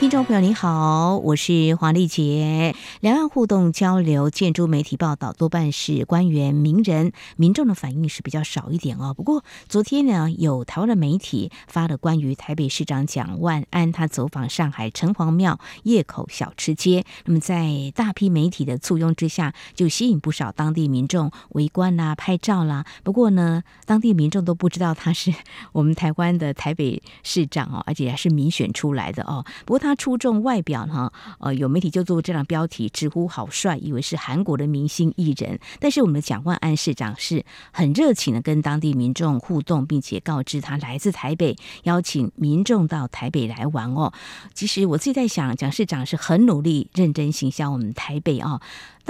[0.00, 2.74] 听众朋友你好，我是黄丽杰。
[3.00, 9.12] 两岸互动交流、建筑媒体报道多半是官员、名人、民众的反应是比较少一点哦。
[9.12, 22.86] 不过昨天呢，有台湾的媒体发了关于台北市长蒋万安他走访上海城隍庙夜口小吃街，那么在大批媒体的簇拥之下，就吸引不少当地民众围观啦、拍照啦。
[23.04, 25.30] 不过呢，当地民众都不知道他是
[25.72, 29.44] 我们台湾的台北市长哦，而且还是民选出来的哦。
[29.66, 29.89] 不过他。
[29.90, 35.58] 他出众外表呢，呃，有媒体就做这张标题，直呼好帅，以为是韩国的明星艺人。
[35.80, 44.12] 但是我们的蒋万安市长是很热情的跟当地民众互动，并且告知他来自台北，邀请民众到台北来玩哦。
[44.54, 48.60] 其实我自己在想，蒋市长是很努力、认真行销我们台北哦。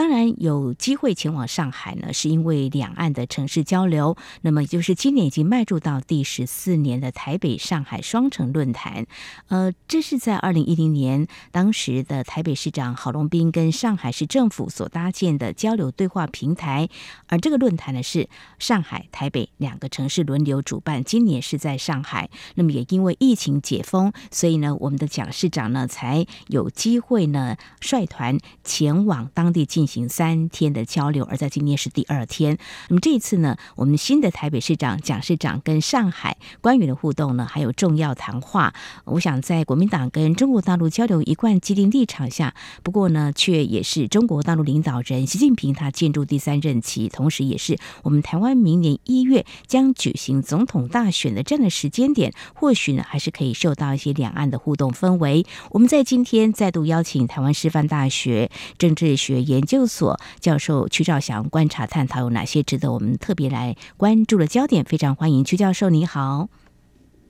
[0.01, 4.17] 当然有机会前往上海呢，是因为两岸的城市交流。
[4.41, 9.07] 那么也就是今年已经迈入到第十四年的台北上海双城论坛。
[9.49, 16.89] 呃，这是在二零一零年当时的台北市长郝龙斌跟上海市政府所搭建的交流对话平台。
[17.27, 21.05] 而这个论坛呢，是上海、台北两个城市轮流主办。
[21.05, 32.57] 今年是在上海，那么也因为疫情解封，所以呢，我们的蒋市长呢才有机会呢率团前往当地进行三天的交流，而在今天是第二天。
[32.89, 38.73] 那么这一次呢，我们新的台北市长蒋市长跟上海官员的互动呢，还有重要谈话。
[39.05, 55.45] 我想在国民党跟中国大陆交流一贯既定立场下，不过呢，却也是中国大陆领导人习近平他进入第三任期，同时也是我们台湾明年一月将举行总统大选的这样的时间点，或许呢，还是可以受到一些两岸的互动氛围。
[55.71, 59.81] 我们在今天再度邀请台湾师范大学政治学研究。
[59.81, 64.85] 研究所教授曲兆祥观察探讨有哪些值得我们特别来关注的焦点？
[64.85, 66.49] 非常欢迎曲教授，你好。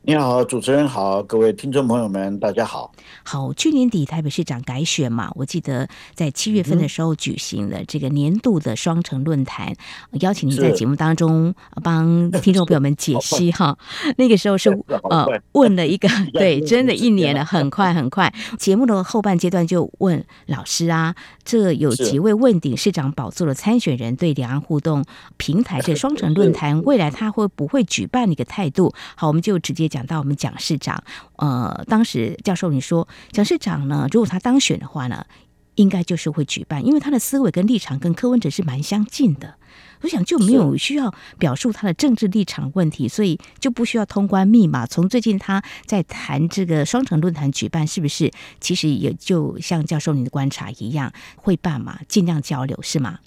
[0.03, 2.91] 你好，主持人好，各位听众朋友们，大家好。
[3.23, 9.75] 好，去年底台北市长改选嘛，我记得在七月份的时候举行了这个年度的双城论坛，
[10.11, 13.77] 嗯、邀请您在节目当中帮听众朋友们解析哈。
[14.17, 14.71] 那个时候是
[15.11, 18.33] 呃问了一个对，真的一年了，很快很快。
[18.59, 25.05] 节目的后半阶段就问老师啊，这有几位问鼎市长宝座的参选人对两岸互动
[25.37, 28.95] 平台这双城论坛未来他会不会举办的一个态度？
[29.15, 29.90] 好，我们就直接。
[29.91, 31.05] 讲到我们蒋市长，
[31.37, 35.27] 呃，当时教授你说，蒋市长呢，如果他当选的话呢，
[35.75, 39.57] 应该就是会举办，因为他的思维跟立场跟柯文哲是蛮相近的。
[40.03, 44.87] 我想就没有需要表述他的政治立场问题，所以就不需要通关密码。
[44.87, 53.19] 从最近他在谈这个双城论坛举办，是不是其实也就像教授你的观察一样，会办嘛，尽量交流是吗？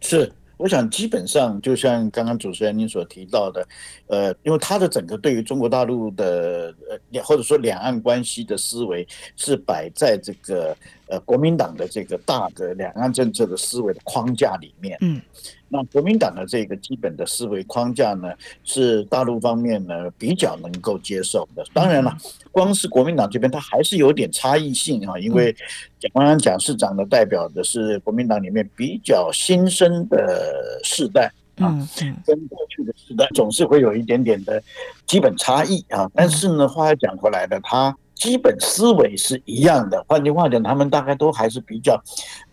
[0.00, 0.32] 是。
[0.58, 3.66] 我想基本上就像刚刚主持人您所提到的，
[4.08, 10.76] 呃，因为他的整个对于中国大陆的呃，或者说两岸关系的思维是摆在这个
[11.08, 14.96] 呃国民党的这个大的两岸政策的思维的框架里面。
[15.00, 15.20] 嗯。
[15.70, 18.32] 那国民党的这个基本的思维框架呢，
[18.64, 21.62] 是大陆方面呢比较能够接受的。
[21.74, 22.16] 当然了，
[22.50, 25.18] 光是国民党这边，它还是有点差异性啊。
[25.18, 25.54] 因为
[25.98, 31.76] 蒋万安蒋市长呢，代表的是国民党里面比较新生的世代啊，
[32.24, 34.62] 跟过去的时代总是会有一点点的
[35.06, 36.10] 基本差异啊。
[36.14, 37.94] 但是呢，话又讲回来的，他。
[38.18, 42.02] 基本思维是一样的，换句话讲，他们大概都还是比较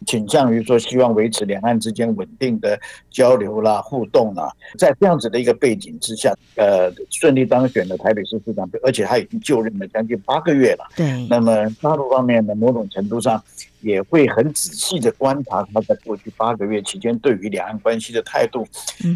[0.05, 4.49] 倾向于说，希望维持两岸之间稳定的交流啦、互动啦。
[4.77, 10.85] 在这样子的一个背景之下，呃，顺利当选的台北市市长，而且他已经就任了将近八个月了。
[10.95, 11.27] 对。
[11.27, 13.43] 那么大陆方面呢，某种程度上。
[13.81, 18.67] 也会很仔细的观察他在过去八个月期间对于两岸关系的态度。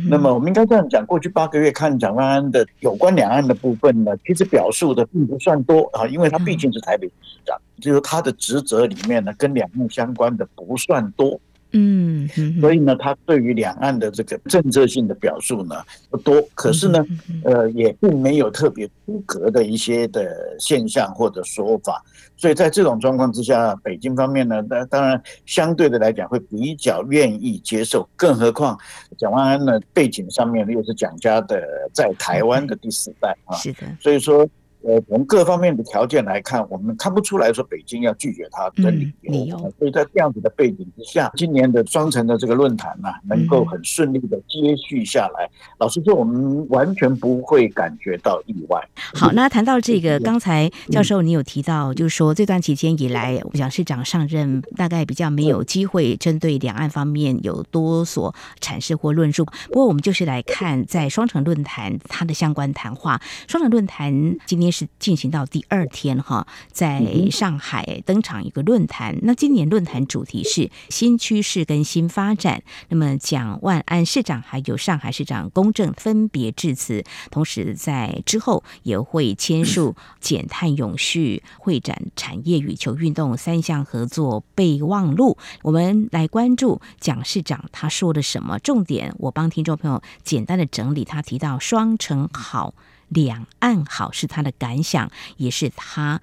[0.10, 11.40] 那么我们应该这样讲，过去八个月看蒋万安的有关两岸的部分呢，其实表述的并不算多啊，因为他毕竟是台北市长，就是他的职责里面呢，跟两岸相关的不算多。
[11.72, 12.28] 嗯，
[12.60, 15.76] 所以呢，他对于两岸的这个政策性的表述呢
[16.10, 17.06] 不多，可是呢，
[17.44, 22.04] 呃，也并没有特别出格的一些的现象或者说法。
[22.36, 28.08] 所以在这种状况之下，北京方面呢，当当然相对的来讲会比较愿意接受。
[28.16, 28.78] 更何况
[29.18, 31.62] 蒋万安呢，背景上面又是蒋家的
[31.94, 33.80] 在台湾的第四代啊，是的。
[34.00, 34.48] 所以说，
[34.82, 39.32] 呃，从各方面的条件来看，我们看不出来说北京要拒绝他的理由。
[39.32, 39.58] 理由。
[39.78, 48.82] 所以在这样子的背景之下，今年的双城的这个论坛呢，能够很顺利的接续下来，老实说，我们完全不会感觉到意外。
[49.14, 59.46] 好，那谈到这个，刚才教授你有提到，就是说这段期间以来，我想市长上任大概比较没有机会针对两岸方面有多所阐释或论述。
[59.68, 63.20] 不过我们就是来看在双城论坛它的相关谈话。
[63.48, 69.18] 双城论坛今天是进行到第二天哈，在上海登场一个论坛。
[69.22, 72.62] 那今年论坛主题是新趋势跟新发展。
[72.90, 85.38] 那么蒋万安市长还有上海市长龚正分别致辞，同时在之后也会签署减碳永续、会展产业与球运动三项合作备忘录。
[85.64, 91.04] 我们来关注蒋市长他说的什么重点，我帮听众朋友简单的整理。
[91.04, 92.74] 他提到双城好。
[93.10, 96.22] 两岸好是他的感想，也是他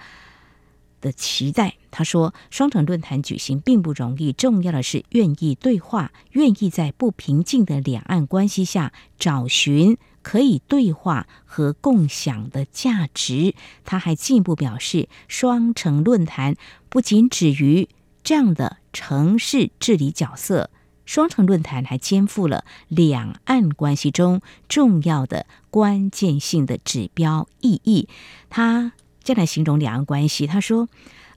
[1.00, 1.76] 的期待。
[1.90, 13.54] 他说，双城论坛举行并不容易，重要的是愿意对话，愿意在不平静的两岸关系下找寻可以对话和共享的价值。
[13.84, 16.56] 他还进一步表示，双城论坛
[16.88, 17.88] 不仅止于
[18.22, 20.70] 这样的城市治理角色。
[21.06, 28.08] 双城论坛还肩负了两岸关系中重要的关键性的指标意义。
[28.50, 28.92] 他
[29.24, 30.88] 这样来形容两岸关系，他说：“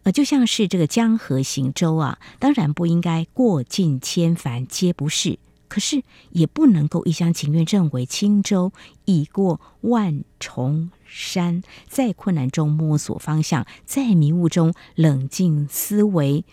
[0.04, 8.74] 呃，就像是这个江河行舟啊，当然不应该过尽千帆皆不是，可是也不能够一厢情愿认为轻舟
[9.06, 11.63] 已过万重山。
[11.88, 16.44] 在困难中摸索方向，在迷雾中冷静思维。”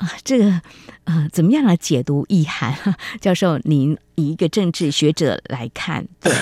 [0.00, 0.60] 啊，这个
[1.04, 2.74] 呃，怎么样来解读意涵？
[3.20, 6.32] 教授，您以一个政治学者来看，对，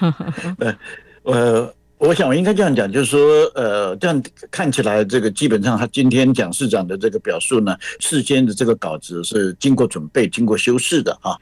[1.24, 1.74] 呃。
[2.06, 3.18] 我想我应该这样讲，就是说，
[3.54, 11.34] 呃，这样看起来，这个基本上他今天蒋市长的这个表述呢，事先的这个稿子是经过准备、经过修饰的啊。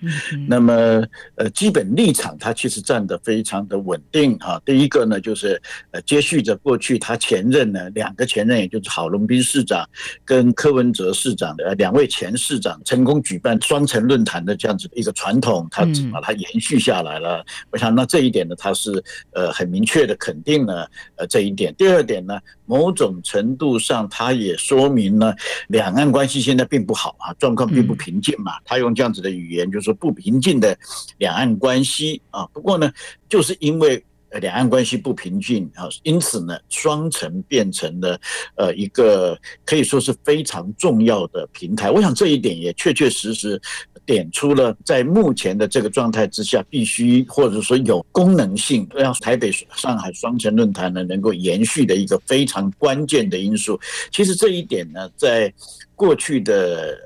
[0.47, 1.03] 那么，
[1.35, 4.61] 呃，基本立场他其实站得非常的稳定啊。
[4.65, 5.61] 第一个呢，就是
[5.91, 9.85] 呃，接续着过去他前任呢两个前任，也就是郝龙斌市长
[10.25, 17.45] 跟柯文哲市长的两位前市长成功举办双城论坛的这样子的一个传统，他只把它延续下来了。
[17.73, 20.52] 我想那这一点呢，他是呃很明确的肯定。
[20.53, 25.35] 定了呃这一点，第二点呢，某种程度上，它也说明了
[25.69, 28.53] 两岸关系现在并不好啊，状况并不平静嘛。
[28.65, 30.77] 他用这样子的语言，就是说不平静的
[31.19, 32.47] 两岸关系啊。
[32.53, 32.93] 不过呢，
[33.29, 34.05] 就是因为
[34.41, 38.21] 两岸关系不平静啊，因此呢，双城变成了
[38.57, 41.91] 呃一个可以说是非常重要的平台。
[41.91, 43.61] 我想这一点也确确实实。
[44.05, 53.79] 点出了在目前的这个状态之下，必须或者说有功能性，让台北、上海双城论坛呢能够延续的一个非常关键的因素。
[54.11, 55.53] 其实这一点呢，在
[55.95, 56.99] 过去的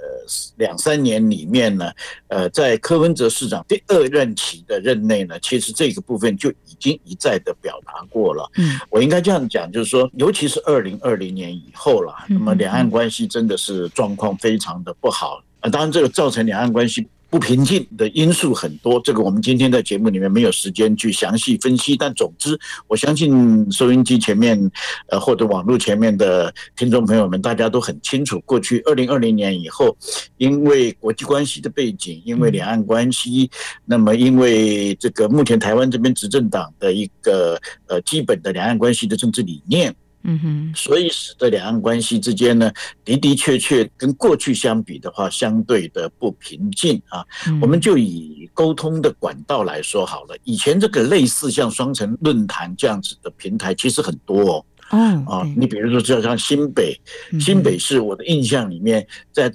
[0.56, 1.92] 两三年里面呢，
[2.28, 8.50] 呃，在柯文哲市长第二任期的任内呢，其实这个部分就已经一再的表达过了。
[8.56, 15.42] 嗯，我应该这样讲，就是说，尤其是二零二零年以后了，那么两岸关系真的是状况非常的不好。
[15.70, 21.96] 当然，这个造成两岸关系不平静的因素很多，这个我们今天在节目里面没有时间去详细分析。
[21.96, 24.58] 但总之，我相信收音机前面，
[25.08, 29.96] 呃，或者网络前面的听众朋友们，大家都很清楚，过去二零二零年以后，
[30.36, 33.50] 因为国际关系的背景，因为两岸关系，
[33.84, 39.94] 那么因为这个目前台湾这边执政党的一个呃基本的两岸关系的政治理念。
[40.28, 42.70] 嗯哼，所以使得两岸关系之间呢，
[43.04, 47.24] 的的确确跟过去相比的话，相对的不平静啊。
[47.60, 54.64] 我们就以沟通的管道来说好了，以前这个类似像双城论坛这样子的平台其实很多哦。
[54.90, 57.00] 哦，啊，你比如说就像新北，
[57.40, 59.52] 新北市，我的印象里面在。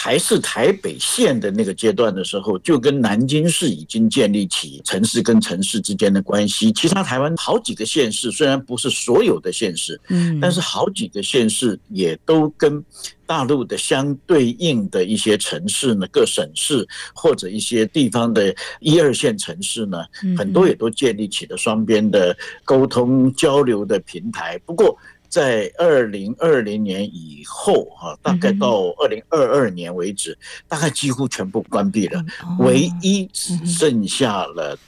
[0.00, 6.70] 还是台北县的那个阶段的时候，就跟南京市已经建立起城市跟城市之间的关系。
[6.70, 12.82] 其他台湾好几个县市，虽然不是所有的县市，嗯，但是好几个县市也都跟
[13.26, 19.98] 大陆的相对应的一些城市呢，各省市或者一些地方的一二线城市呢，
[20.36, 24.56] 很多也都建立起了双边的沟通交流的平台。
[24.64, 24.96] 不过，
[25.28, 32.24] 在二零二零年以后，哈，大概到二零二二年为止，大概几乎全部关闭了，
[32.58, 34.78] 唯一只剩下了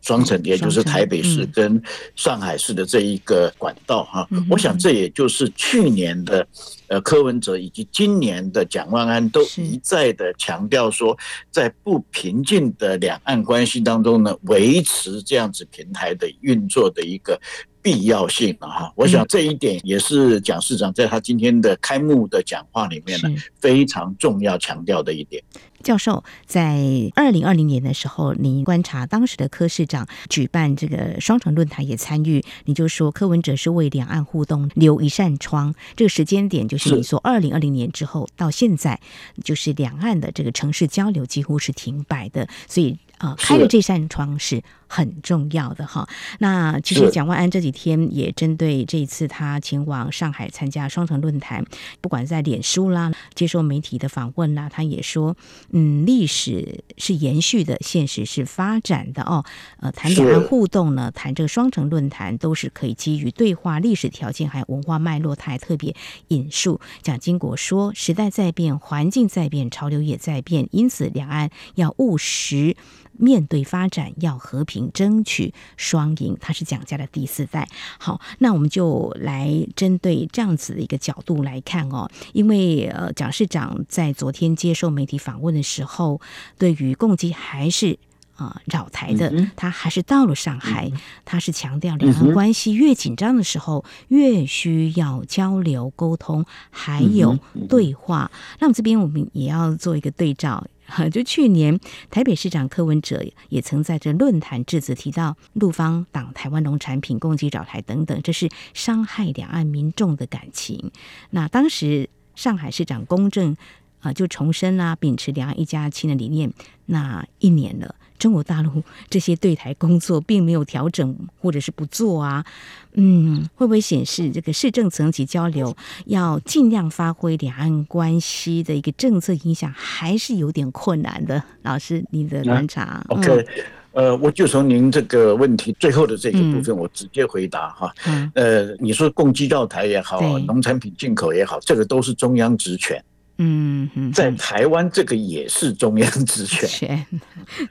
[0.00, 1.82] 双城，也就是台北市跟
[2.14, 4.26] 上海市的这一个管道，哈。
[4.48, 6.46] 我想这也就是去年的
[6.88, 11.18] 呃柯文哲以及今年的蒋万安都一再的强调说，
[11.50, 17.38] 在不平静的两岸关系当中呢，维持这样子平台的运作的一个。
[17.82, 18.92] 必要性了哈。
[18.94, 25.42] 我想这一点也是蒋市长在他今天的开幕的讲话里面呢，非常重要强调的一点。
[25.82, 35.74] 教授在二零二零年的时候，您观察当时的柯市长举办这个双城论坛也参与，你就说柯文哲是为两岸互动留一扇窗。
[35.96, 39.00] 这个时间点就是你说二零二零年之后到现在，
[39.42, 42.98] 就是两岸的这个城市交流几乎是停摆的，所以。
[43.20, 46.08] 啊，开了这扇窗是很重要的哈。
[46.40, 51.64] 那其实蒋万安这几天也针对这一次他前往上海参加双城论坛，
[52.00, 55.36] 不管在脸书啦，接受媒体的访问啦，他也说，
[55.70, 59.44] 嗯，历史是延续的，现实是发展的哦。
[59.78, 65.36] 呃，谈两岸互动呢，谈这个双城论坛都是可以基于对话历史条件还有文化脉络。
[65.36, 65.94] 他还特别
[66.28, 72.74] 引述蒋经国说：“时代在变，环境在变，潮流也在变，因此两岸要务实。”
[73.20, 76.36] 面对发展要和平，争取双赢。
[76.40, 77.68] 他是蒋家的第四代。
[77.98, 82.10] 好，那我们就来针对这样子的一个角度来看哦。
[82.32, 86.20] 因为呃，蒋市长在昨天接受媒体访问的时候，
[86.58, 87.98] 对于共机还是
[88.36, 90.90] 啊扰台的，他还是到了上海，
[91.24, 98.30] 他是强调两岸关系越紧张的时候，越需要交流沟通，还有对话。
[98.60, 100.66] 那么这边我们也要做一个对照。
[100.90, 101.78] 哈就去年
[102.10, 110.90] 台北市长柯文哲也曾在这论坛致辞提到，陆方挡台湾农产品供给找台等等，这是伤害两岸民众的感情。
[111.30, 113.56] 那当时上海市长公正
[114.00, 116.52] 啊，就重申啊，秉持两岸一家亲的理念。
[116.86, 117.94] 那一年了。
[118.20, 122.44] 中国大陆这些对台工作并没有调整或者是不做啊，
[122.92, 131.42] 嗯，会不会显示这个市政层级交流要尽量发挥两岸关系的一个政策影响，还是有点困难的？
[131.62, 133.02] 老师，你的观察。
[133.08, 133.46] 嗯、OK，
[133.92, 137.92] 呃，我就从您这个问题最后的这个部分，我直接回答哈。
[138.06, 143.02] 嗯、呃，你说供给绕台也好，农产品进口也好，这个都是中央职权。
[143.42, 147.02] 嗯，在台湾这个也是中央职权，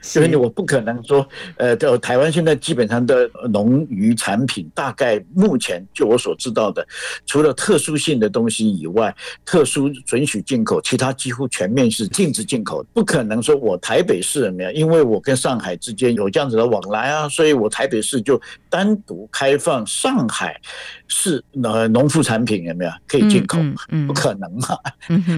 [0.02, 1.24] 所以 我不可能说，
[1.58, 6.84] 呃，在台湾现在基本上的农渔产品，大概目前就我所知道的，
[7.24, 12.84] 除了特殊性的东西以外，特殊准许进口，其他几乎全面是禁止进口。
[12.92, 20.60] 不可能说我台北市有没有，因为我跟上海之间有这样子的往来啊，所以我台北市就单独开放上海
[21.06, 23.60] 市呃农副产品有没有可以进口？
[24.08, 24.76] 不可能嘛，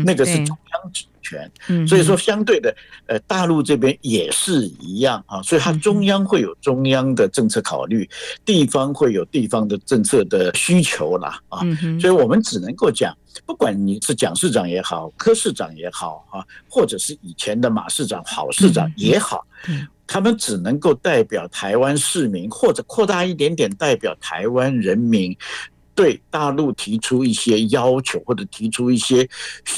[0.07, 0.22] 那个。
[0.25, 1.51] 这是中央职权，
[1.87, 2.75] 所以说相对的，
[3.07, 8.09] 呃，大陆这边也是一样啊，所以它中央会有中央的政策考虑，
[8.45, 11.61] 地方会有地方的政策的需求啦啊，
[12.01, 19.45] 所以我们只能够讲，不管你是蒋市长也好，柯市长也好啊，或者是以前的马市长、郝市长也好，
[20.07, 25.37] 他们只能够代表台湾市民，或者扩大一点点代表台湾人民。
[26.03, 29.29] 对大陆提出一些要求，或者提出一些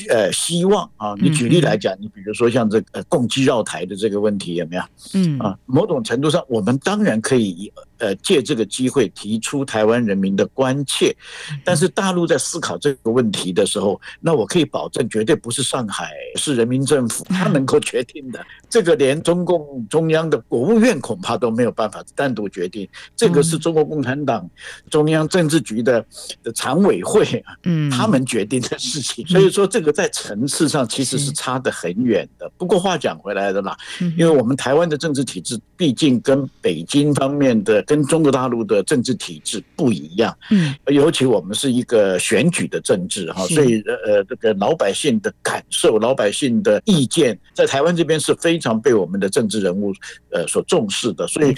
[0.08, 4.82] 呃希望啊，你举例来讲，你比如说像这个共机绕台的这个问题有没有？
[5.12, 7.70] 嗯啊，某种程度上，我们当然可以。
[8.04, 11.16] 呃，借这个机会提出台湾人民的关切，
[11.64, 18.44] 但是大陆在思考这个问题的时候，那我可以保证，绝对不是上海市人民政府他能够决定的。
[18.68, 24.46] 这个连中共中央的国务院恐怕都没有办法单独决定，这个是中国共产党
[24.90, 26.04] 中央政治局的
[26.42, 29.26] 的常委会啊，嗯，他们决定的事情。
[29.26, 32.50] 所以说，这个在层次上其实是差得很远的。
[32.58, 33.74] 不过话讲回来的啦，
[34.18, 37.82] 因为我们台湾的政治体制毕竟跟北京方面的。
[37.94, 49.94] 跟中国大陆的政治体制不一样，嗯，尤其我们是一个选举的政治哈，所以呃，这个老百姓的感受、老百姓的意见，在台湾这边是非常被我们的政治人物
[50.32, 51.24] 呃所重视的。
[51.28, 51.54] 所以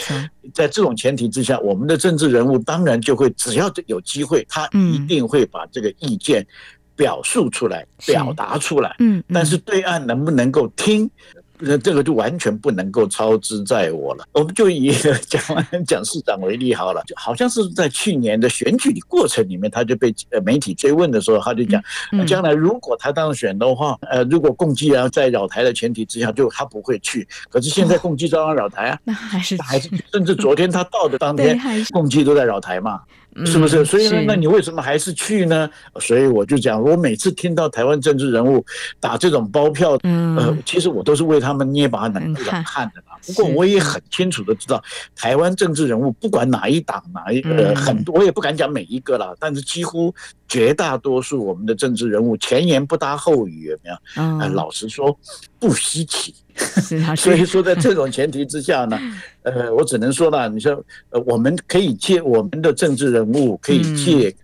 [0.53, 6.47] 在这种前提之下，我们的政治人物当然就会只要有机会，他一定会把这个意见
[6.95, 8.95] 表述出来、表达出来。
[8.99, 11.11] 嗯，但是对岸能不能够听？
[11.59, 14.25] 那这个就完全不能够操之在我了。
[14.33, 14.93] 我们就以
[15.29, 15.43] 蒋
[15.87, 21.83] 蒋市长为例好了，就好像是在去年的选举的过程里面，他就被呃媒体追问的时候，他就讲，
[22.27, 27.27] 将来如果他当选的话，呃，如果共济啊在扰台的前提之下，就他不会去。
[27.49, 31.59] 可是现在共济照样扰台啊， 那还是还是，甚至昨天他到的当天，
[31.93, 33.01] 共济都在扰台嘛。
[33.45, 33.85] 是不是？
[33.85, 35.69] 所以呢，那你为什么还是去呢？
[36.01, 38.65] 所以我就讲，我每次听到台湾政治人物
[38.99, 44.83] 打这种包票，呃，其实我都是为他们捏把冷汗的不过我也很清楚的知道，
[45.15, 50.15] 台湾政治人物不管哪一党哪一个很多，我也不敢讲每一个啦，但是几乎
[50.49, 53.97] 绝大多数我们的政治人物前言不搭后语，有没有？
[54.41, 55.17] 呃，老实说
[55.59, 56.35] 不稀奇。
[57.17, 58.99] 所以说，在这种前提之下呢，
[59.43, 60.73] 呃，我只能说呢，你说
[61.11, 64.35] 呃，我们可以借我们的政治人物可以借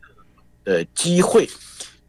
[0.64, 1.48] 呃机会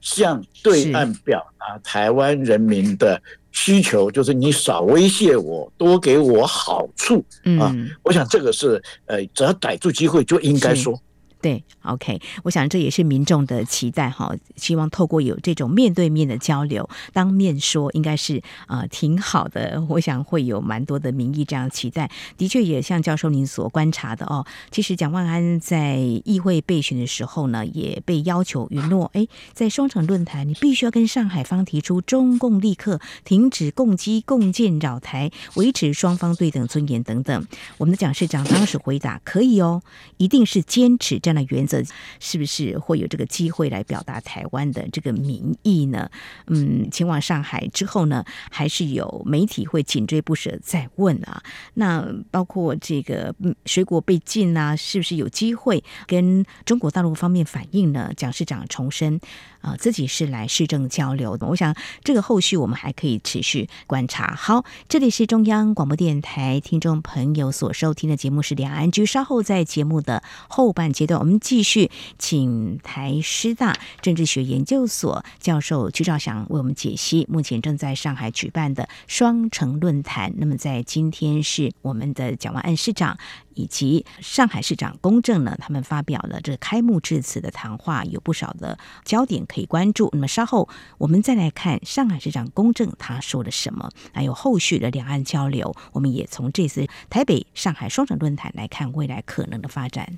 [0.01, 3.21] 向对岸表达台湾人民的。
[3.53, 7.23] 需求就是你少威胁我，多给我好处
[7.59, 7.71] 啊！
[7.73, 10.99] 嗯、我想这个是呃，只要逮住机会就应该说。
[11.43, 19.85] 对，OK，我想这也是民众的期待哈，希望透过有这种面对面的交流，当面说应该是啊、呃、挺好的。
[19.89, 22.09] 我想会有蛮多的民意这样期待。
[22.37, 37.45] 的确，也像教授您所观察的哦，其实蒋万安在议会备询的时候呢，也被要求允诺，哎，在双城论坛，你必须要跟上海方提出中共立刻停止共机共建扰台，维持双方对等尊严等等。
[37.79, 39.81] 我们的蒋市长当时回答可以哦，
[40.15, 41.81] 一定是坚持这样那原则
[42.19, 46.09] 是不是会有这个机会来表达台湾的这个民意呢？
[46.47, 51.43] 嗯，前往上海之后呢，还是有媒体会紧追不舍再问啊。
[51.75, 53.33] 那包括这个
[53.65, 58.11] 水果被禁啊，是不是有机会跟中国大陆方面反映呢？
[58.15, 59.19] 蒋市长重申。
[59.63, 61.47] 啊，自己是来市政交流的。
[61.47, 64.35] 我想这个后续我们还可以持续观察。
[64.35, 69.05] 好，这里是中央广播电台听众朋友所收听的节目是两岸 ING。
[69.05, 71.89] 稍后在节目的后半阶段，我们继续
[72.19, 80.33] 请台师大政治学研究所教授曲兆祥为我们解析目前正在上海举办的双城论坛。
[80.35, 83.17] 那么在今天是我们的蒋万安市长。
[83.55, 90.09] 以及上海市长龚正呢，他们发表了这开幕致辞的谈话，有不少的焦点可以关注。
[90.13, 95.75] 那么稍后我们再来看上海市长龚正他说了什么，还有后续的两岸交流。
[95.91, 100.17] 我们也从这次台北、上海双城论坛来看未来可能的发展。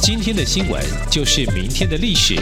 [0.00, 2.36] 今天的新闻就是明天的历史，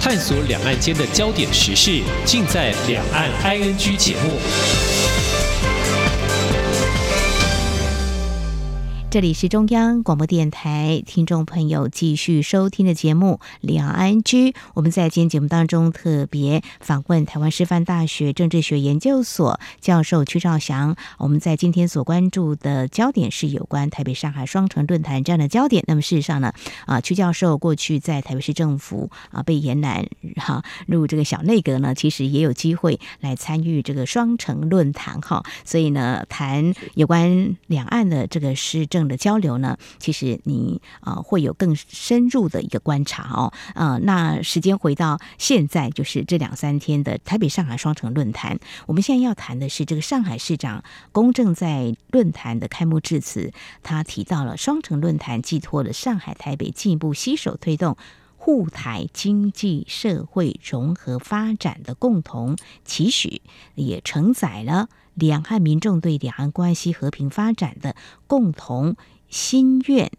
[0.00, 5.19] 探索两岸间的焦点时事，尽在《两岸 ING》节目。
[9.10, 14.52] 这里是中央广播电台，听众朋友继续收听的节目《两岸居》。
[14.74, 20.94] 我们在今天节目当中特别访问台湾师范大学政治学研究所教授曲兆祥。
[21.18, 25.82] 我们在今天所关注的焦点是有关台北、上海双城论坛这样的焦点。
[25.88, 26.52] 那么事实上呢，
[26.86, 30.06] 啊，曲教授过去在台北市政府啊被延揽
[30.36, 35.42] 哈入这个小内阁呢，其实也有机会来参与这个双城论坛哈。
[35.64, 38.99] 所以呢，谈有关两岸的这个施政。
[39.08, 43.52] 的交流呢，其实你啊、会有更深入的一个观察哦。
[43.74, 48.58] 呃，那时间回到现在，就是这两三天的台北上海双城论坛。
[48.86, 57.96] 我们现在要谈的是这个上海市长龚正在论坛的开幕致辞，他提到了双城论坛寄托了上海台北进一步携手推动
[58.36, 63.42] 沪台经济社会融合发展的共同期许，
[63.74, 64.88] 也承载了。
[65.14, 67.94] 两岸民众对两岸关系和平发展的
[68.26, 68.96] 共同
[69.28, 70.10] 心愿，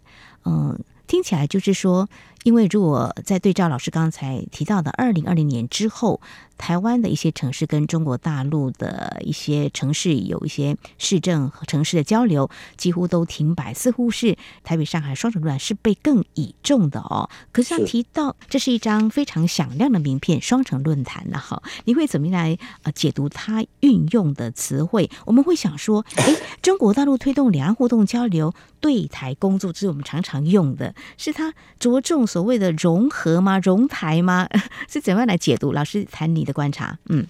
[0.45, 2.09] 嗯，听起来就是说，
[2.43, 6.21] 因为如果在对照老师刚才提到的二零二零年之后。
[6.57, 17.31] 台湾的一些城市跟中国大陆的一些城市有一些市政和城市的交流，几乎都停摆，似乎是台北、上海双城论坛是被更倚重的哦。
[17.51, 25.09] 可是他提到这是一张非常响亮的名片，双城论坛呢，哈，你会怎么来呃解读它运用的词汇？
[25.25, 33.59] 我们会想说，哎，中国大陆推动两岸互动交流对台工作，这是我们常常用的，是它着重所谓的融合吗？
[33.59, 34.47] 融台吗？
[34.89, 35.73] 是怎么样来解读？
[35.73, 36.53] 老师谈你的。
[36.53, 37.25] 观察，嗯。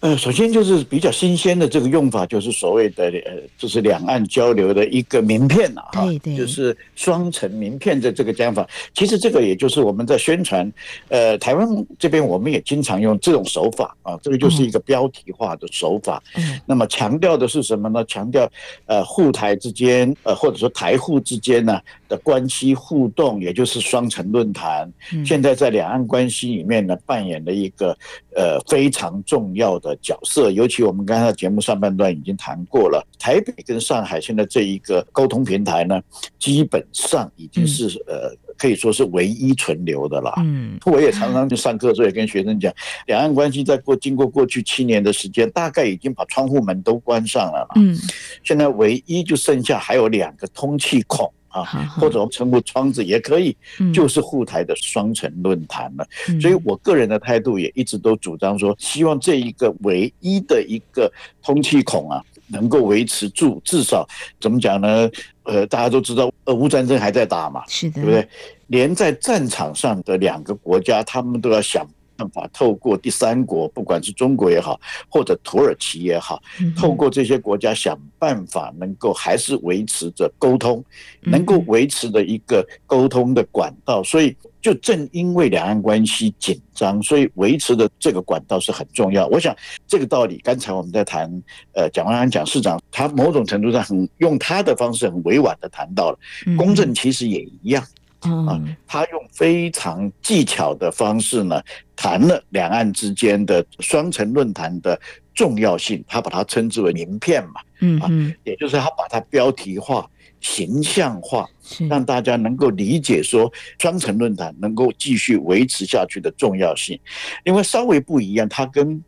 [0.00, 8.66] 呃，首先就是比较新鲜的这个用法，就是所谓的呃，就是两岸交流的一个名片了哈，对对，就是双层名片的这个讲法。
[8.94, 10.68] 其实这个也就是我们在宣传，
[11.08, 11.68] 呃，台湾
[12.00, 16.20] 这边我们也经常用这种手法啊，这个就是一个标题化的手法。
[16.34, 18.04] 嗯，那么强调的是什么呢？
[18.06, 18.50] 强调
[18.86, 21.78] 呃，沪台之间，呃，或者说台沪之间呢
[22.12, 24.86] 的关系互动，也就是双城论坛，
[25.24, 27.96] 现在在两岸关系里面呢扮演了一个
[28.36, 29.96] 呃非常重要的。
[30.02, 35.98] 角色，尤其我们刚才节目上半段已经谈过了，台北跟上海现在这一个沟通平台呢，
[36.38, 40.34] 基本上已经是呃可以说是唯一存留的了。
[40.38, 42.70] 嗯，我也常常去上课，所以跟学生讲，
[43.06, 47.66] 两岸关系在过经过过去七年的时间，大概已经把窗户门都关上了。
[47.76, 47.96] 嗯，
[48.44, 51.32] 现在唯一就剩下还有两个通气孔。
[51.52, 51.62] 啊，
[51.98, 53.56] 或者我们称呼窗子也可以，
[53.92, 56.06] 就是沪台的双城论坛了。
[56.40, 61.12] 所以我个人的态度也一直都主张说，希望这一个唯一的一个
[61.42, 64.08] 通气孔啊，能够维持住，至少
[64.40, 65.10] 怎么讲呢？
[65.44, 68.28] 呃，大家都知道，俄乌战争还在打嘛，是的，对不对？
[68.68, 71.86] 连在战场上的两个国家，他们都要想。
[72.22, 76.40] 办法透过第三国，不管是中国也好，或者土耳其也好，
[76.76, 80.84] 透过这些国家想办法，能够还是维持着沟通，
[81.22, 84.02] 能够维持的一个沟通的管道。
[84.02, 89.26] 所以，就正因为两岸关系紧张，所以维持的这个管道是很重要。
[89.26, 89.56] 我想
[89.86, 91.30] 这个道理，刚才我们在谈，
[91.74, 96.18] 呃，蒋万安蒋市长，他某种程度上很用他的方式很委婉的谈到了，
[96.56, 97.82] 公正其实也一样。
[98.22, 101.60] 啊，他用非常技巧的方式呢，
[101.96, 104.98] 谈了两岸之间的双城论坛的
[105.34, 108.08] 重要性，他把它称之为名片嘛，嗯，啊，
[108.44, 110.08] 也就是他把它标题化、
[110.40, 111.48] 形象化，
[111.88, 116.98] 让大家能够理解说双城论坛能够继续维持下去的重要性。
[117.44, 119.02] 因为稍微不一样，他跟。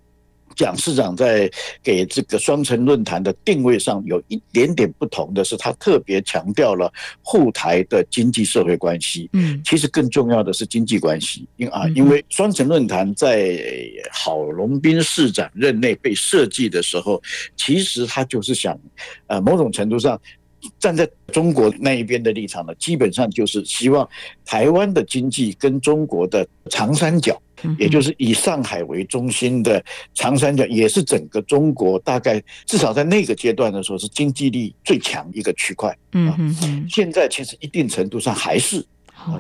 [0.57, 1.51] 蒋市长在
[1.83, 9.29] 给这个双城论坛的定位上有一点点不同的是，他特别强调了沪台的经济社会关系。
[9.33, 11.47] 嗯，其实更重要的是经济关系。
[11.57, 13.61] 因啊，因为双城论坛在
[14.13, 17.23] 郝龙斌市长任内被设计的时候，
[17.57, 18.79] 其实他就是想，
[19.27, 20.21] 呃，某种程度上
[20.79, 24.09] 站在中国那一边的立场呢，基本上就是希望
[24.45, 27.41] 台湾的经济跟中国的长三角。
[27.79, 29.83] 也就是以上海为中心的
[30.15, 35.97] 长三角，也是整个中国大概至少在那个阶段的时候是经济力最强一个区块。
[36.13, 38.85] 嗯，现在其实一定程度上还是，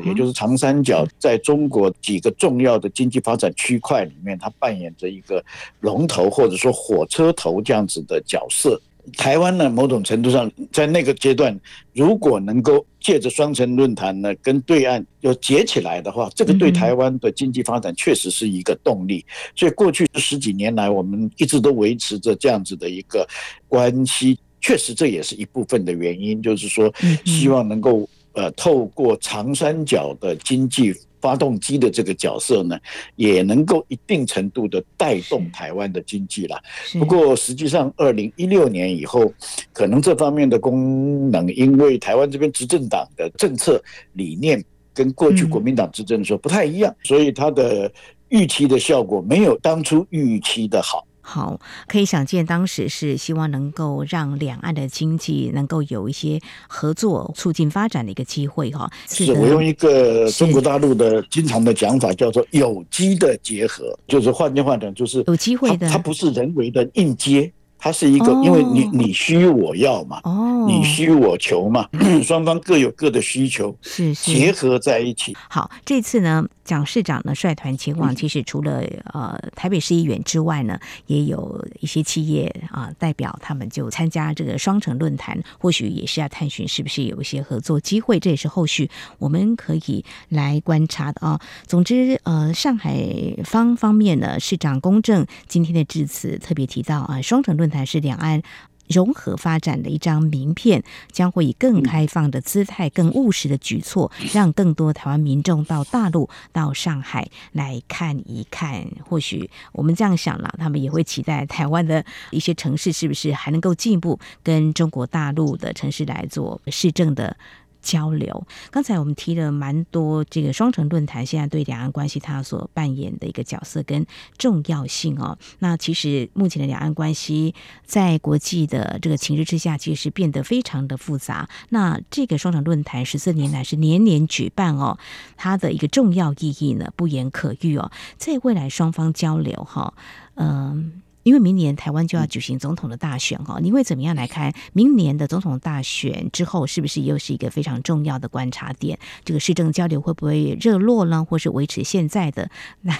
[0.04, 5.44] 也就是长三角在中国几个重要的经济发展区块里面，它扮演着一个
[5.80, 8.80] 龙头或者说火车头这样子的角色。
[9.16, 11.58] 台湾呢，某种程度上在那个阶段，
[11.92, 19.24] 如果能够借着双城论坛呢，跟对岸又结起来的话，这个对台湾的经济发展确实是一个动力。
[19.54, 23.26] 所以过去十几年来，我们一直都维持着这样子的一个
[23.68, 26.92] 关系，确实这也是一部分的原因，就是说
[27.24, 30.94] 希望能够呃透过长三角的经济。
[31.24, 32.78] 发动机的这个角色呢，
[33.16, 36.62] 也能够一定程度的带动台湾的经济了。
[36.98, 39.32] 不过实际上，二零一六年以后，
[39.72, 43.82] 可能这方面的功能，因为台湾这边执政党的政策
[44.12, 47.90] 理念跟过去国民党执政的时候不太一样，所以它的
[48.28, 51.06] 预期的效果没有当初预期的好。
[51.26, 51.58] 好，
[51.88, 58.90] 可以想见，当时是希望能够让两岸的经济能够有一些合作、促进发展的一个机会哈。
[59.08, 67.50] 是我用一个中国大陆的经常的讲法，叫做有机的结合，就是换句话讲，就是有机会的，它不是人为的硬接。
[67.76, 70.18] 它是一个，因为你你需我要嘛，
[70.66, 71.86] 你需我求嘛，
[72.24, 75.36] 双方各有各的需求，是结合在一起。
[75.50, 91.40] 好，这次呢，蒋市长呢率团前往，其实除了呃台北市议员之外呢，也有一些企业啊代表，他们就参加这个双城论坛，或许也是要探寻是不是有一些合作机会，这也是后续我们可以来观察的啊。
[91.66, 92.96] 总之，呃，上海
[93.44, 97.84] 方方面呢，市长公正今天的致辞特别提到啊，双城论坛。
[97.84, 98.40] 是两岸
[98.88, 108.86] 融合发展的一张名片，将会以更开放的姿态、更务实的举措，让更多台湾民众到大陆、到上海来看一看。
[109.08, 117.36] 或许我们这样想了，他们也会期待台湾的一些城市是不是还能够进一步跟中国大陆的城市来做市政的。
[117.84, 118.46] 交流。
[118.70, 124.04] 刚才我们提了蛮多，这个双城论坛现在对两岸关系它所扮演的一个角色跟
[124.38, 125.38] 重要性哦。
[125.58, 131.48] 那其实目前的两岸关系在国际的这个情势之下，其实变得非常的复杂。
[131.68, 134.98] 那这个双城论坛十四年来是年年举办哦，
[135.36, 137.92] 它的一个重要意义呢不言可喻哦。
[138.16, 139.92] 在未来双方交流哈，
[140.36, 141.02] 嗯。
[141.24, 148.96] 因为明年台湾就要举行总统的大选哈，你会怎么样来看明年的总统大选之后，是不是又是一个非常重要的观察点？
[149.24, 152.48] 这个市政交流会不会热络呢，或是维持现在的？
[152.82, 152.96] 那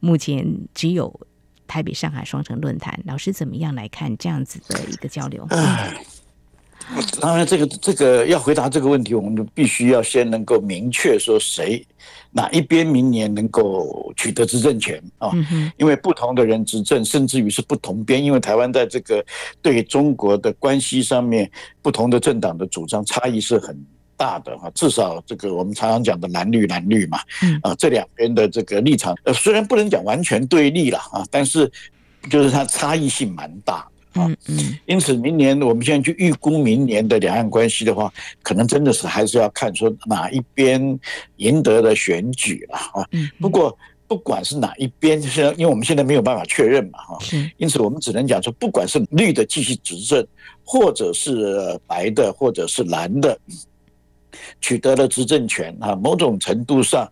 [0.00, 1.20] 目前只有
[1.66, 5.46] 台北、上海双城论坛，老师怎么样来看这样子的一个交流？
[7.20, 11.84] 当然，这个这个要回答这个问题，我们就必须要先能够明确说谁
[12.30, 15.30] 哪一边明年能够取得执政权啊？
[15.76, 19.24] 因为不同的人执政，甚至于是不同边，因为台湾在这个
[19.60, 21.50] 对中国的关系上面，
[21.82, 23.78] 不同的政党的主张差异是很
[24.16, 24.70] 大的哈。
[24.74, 27.18] 至少这个我们常常讲的蓝绿蓝绿嘛，
[27.62, 31.70] 啊，这两边的这个立场，呃，虽然不能讲完全对立了啊，但是
[32.30, 33.86] 就是它差异性蛮大。
[34.12, 34.26] 啊。
[34.26, 34.78] 嗯嗯。
[34.86, 40.98] 因此，明年我们现在去预估明年的两岸关系的话，可能真的是还是要看说哪一边
[41.36, 43.06] 赢得了选举了啊。
[43.12, 43.28] 嗯。
[43.40, 47.18] 不过，不管是哪一边，现在因为我们现在没有办法确认嘛，哈。
[47.20, 47.50] 是。
[47.56, 50.26] 因此，我们只能讲说，不管是绿的继续执政，
[50.64, 53.38] 或者是白的，或者是蓝的。
[54.60, 57.10] 取得了执政权啊，某种程度上，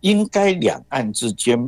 [0.00, 1.58] 应该两岸之间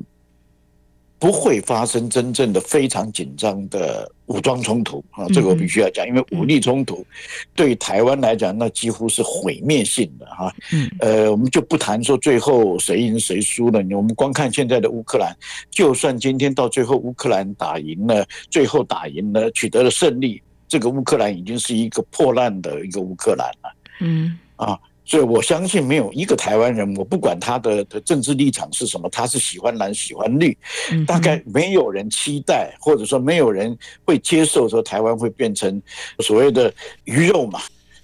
[1.19, 7.05] 不会发生真正的非常紧张的武装冲突啊，这个我必须要讲，因为武力冲突
[7.53, 10.55] 对台湾来讲，那几乎是毁灭性的哈。
[11.01, 15.37] 呃，我们就不谈说最后谁赢谁输了，我们光看现在的乌克兰，
[15.69, 23.75] 就算今天到最后乌克兰打赢了，最后打赢了，取得了胜利，这个乌克兰已经是一个破烂的一个乌克兰了。
[24.01, 24.79] 嗯啊。
[25.11, 30.57] 所以我相信没有一个台湾人，我不管他的的政治立场是什么，他是喜欢蓝喜欢绿，
[31.05, 35.83] 大概没有人期待，或者说没有人会接受说台湾会变成
[36.21, 36.73] 所谓的
[37.07, 37.61] 鱼肉嘛。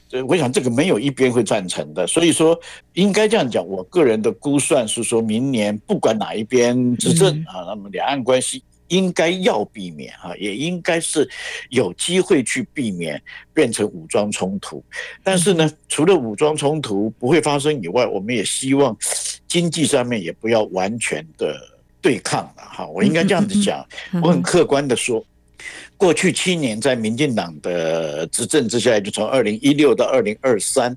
[0.09, 2.09] 所以我想这个没有一边会赞成的。
[2.09, 2.59] 所以说
[2.95, 8.65] 应该这样讲，我个人的估算是说明年不管哪一边执政啊，那么两岸关系。
[8.89, 11.29] 应该要避免啊，也应该是
[11.71, 13.21] 有机会去避免
[13.53, 14.85] 变成武装冲突。
[15.23, 18.97] 但是呢，除了武装冲突不会发生以外，我们也希望
[19.47, 21.57] 经济上面也不要完全的
[22.01, 22.87] 对抗了哈。
[22.87, 23.87] 我应该这样子讲，
[24.23, 25.25] 我很客观的说。
[25.97, 30.95] 过去七年，在民进党的执政之下，就从二零一六到二零二三，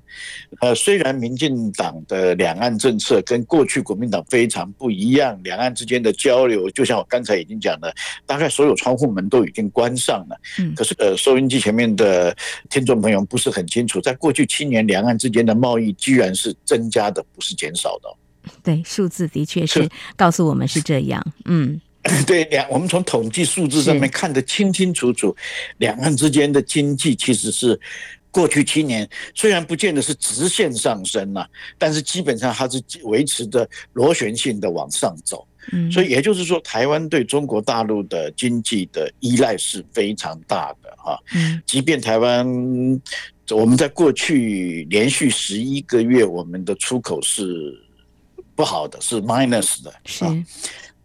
[0.60, 7.94] 呃，虽然民进党的两岸政策跟过去国民党非常不一样，两岸之间的交流，就像我刚才已经讲的，
[8.26, 10.38] 大概所有窗户门都已经关上了。
[10.58, 12.36] 嗯，可是呃，收音机前面的
[12.68, 18.16] 听众朋友不是很清楚，在过去七年，两岸之间的贸易居然是增加的，不是减少的。
[18.62, 21.24] 对，数字的确是告诉我们是这样。
[21.46, 21.80] 嗯。
[22.26, 25.36] 对两，我们从统计数字上面看得清清楚楚，
[25.76, 27.78] 两岸之间的经济其实是
[28.30, 35.46] 过去七年虽然不见得是直线上升了，但是基本上它是维持着螺旋性的往上走。
[35.72, 41.18] 嗯，所以也就是说，台湾对中国大陆的经济的依赖是非常大的哈。
[41.34, 42.46] 嗯，即便台湾
[43.50, 47.78] 我们在过去连续十一个月，我们的出口是
[48.54, 49.92] 不好的，是 minus 的。
[50.06, 50.24] 是，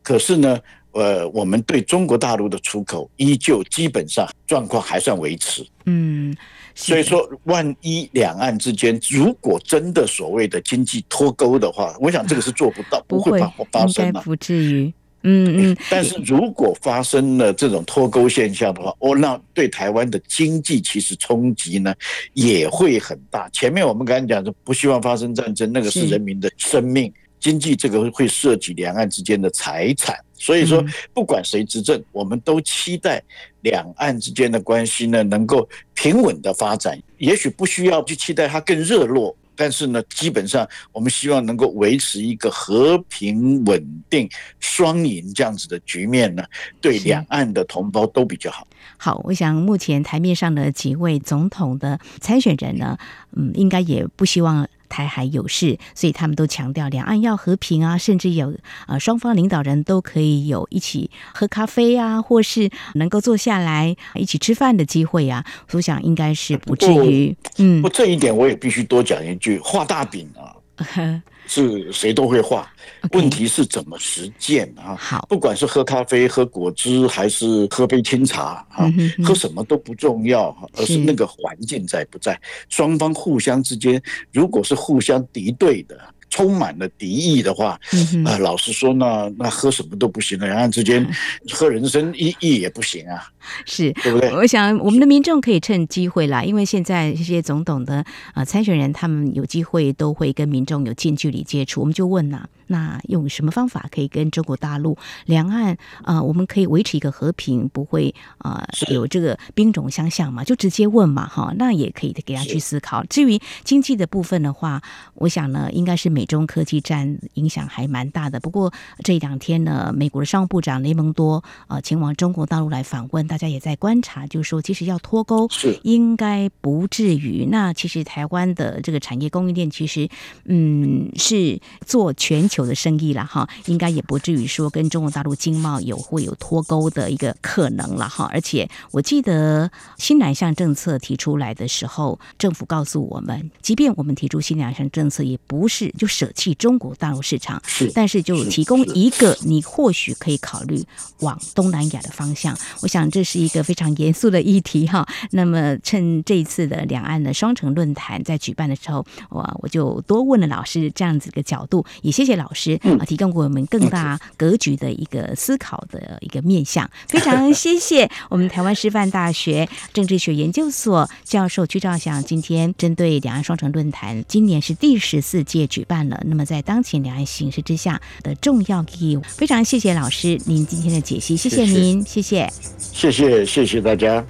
[0.01, 0.57] 可是呢。
[0.95, 5.61] 呃，我们对中国大陆的出口依旧基本上状况还算维持。
[5.85, 6.33] 嗯，
[6.73, 14.93] 所以说，万一两岸之间如果真的所谓的经济脱钩的话，我想这个是做不到， 不会发发生的，不至于。
[15.23, 15.77] 嗯嗯。
[15.89, 21.93] 但是如果发生了这种脱钩现象的话，哦，那对台湾的经济其实冲击呢
[22.33, 23.49] 也会很大。
[23.49, 27.11] 前面我们刚才讲的，不希望发生战争，那个是人民的生命。
[27.45, 33.21] 经济这个会涉及两岸之间的财产，所以说不管谁执政，我们都期待
[33.61, 36.99] 两岸之间的关系呢能够平稳的发展。
[37.19, 44.27] 也许不需要去期待它更热络，但是呢，基本上我们希望能够维持一个和平稳定
[44.59, 46.43] 双赢这样子的局面呢，
[46.81, 48.65] 对两岸的同胞都比较好。
[48.97, 52.97] 好，我想目前台面上的几位总统的参选人呢，
[53.35, 54.67] 嗯，应该也不希望。
[54.87, 58.55] 台海有事，所以他们都强调两岸要和平啊，甚至有
[58.87, 65.43] 呃双方领导人都可以有一起喝咖啡啊，或是能够坐下来一起吃饭的机会啊。
[65.71, 67.35] 我想应该是不至于。
[67.57, 70.55] 嗯，不，这一点我也必须多讲一句：画大饼啊，
[71.47, 72.69] 是谁都会画，
[73.11, 74.97] 问题是怎么实践啊？
[74.99, 78.91] 好，不管是喝咖啡、喝果汁，还是喝杯清茶啊，
[79.23, 81.05] 喝什么都不重要，而是。
[81.05, 82.35] 那个环境在不在，
[82.67, 85.95] 双方互相之间，如果是互相敌对的。
[86.31, 87.79] 充满了敌意的话，
[88.25, 91.07] 啊，老实说呢，那喝什么都不行了，两岸之间
[91.53, 93.29] 喝人参意义也不行啊，
[93.65, 94.31] 是，对不对？
[94.35, 110.43] 我想我们的民众可以趁机会啦，因为现在这些总统的呃参选人，他们有机会都会跟民众有近距离接触，我们就问呐，那用什么方法可以跟中国大陆两岸啊，我们可以维持一个和平，不会啊有这个兵种相向嘛？
[110.43, 113.03] 就直接问嘛，哈，那也可以给他去思考。
[113.05, 114.81] 至于经济的部分的话，
[115.13, 116.25] 我想呢，应该是美。
[116.25, 127.45] 中科技战影响还蛮大的，不过这两天呢，美国的商务部长雷蒙多呃前往中国大陆来访问，大家也在观察，就是说其实要脱钩是应该不至于。
[127.51, 130.07] 那其实台湾的这个产业供应链其实
[130.45, 138.29] 嗯是做全球的生意了哈，应该也不至于说跟中国大陆经贸有会有脱钩的一个可能了哈。
[138.31, 146.07] 而且我记得新南向政策提出来的时候，政府告诉我们，即便我们提出新南向政策，也不是就。
[146.15, 150.81] 舍弃中国大陆市场，是但是就提供一个你或许可以考虑
[151.19, 152.57] 往东南亚的方向。
[152.81, 155.05] 我想这是一个非常严肃的议题哈。
[155.31, 166.89] 那么趁这一次的两岸的双城论坛在举办的时候，我我就多问了老师这样子一个角度，也谢谢老师啊，提供给我们更大格局的一个思考的一个面向。
[167.07, 176.21] 非常谢谢我们台湾师范大学政治学研究所教授屈兆祥，今天针对两岸双城论坛，今年是第十四届举办了。
[176.25, 184.21] 那么在当前两岸形势之下的重要意义，非常谢谢老师您今天的解析，谢谢您，谢谢，谢谢，谢谢谢大家。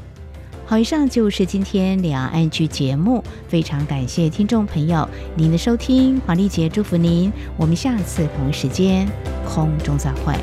[0.68, 9.08] 好，以上就是今天两岸剧节目，非常感谢听众朋友您的收听，黄丽杰祝福您，我们下次同一时间
[9.48, 10.34] 空中再会。